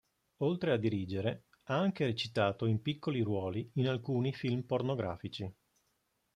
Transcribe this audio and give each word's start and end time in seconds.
Oltre 0.37 0.71
a 0.71 0.77
dirigere, 0.77 1.43
ha 1.65 1.77
anche 1.77 2.05
recitato 2.05 2.65
in 2.65 2.81
piccoli 2.81 3.21
ruoli 3.21 3.69
in 3.75 3.87
alcuni 3.87 4.33
film 4.33 4.63
pornografici. 4.63 5.53